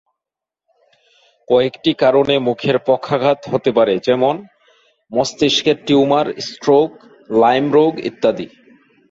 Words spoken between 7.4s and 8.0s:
lime রোগ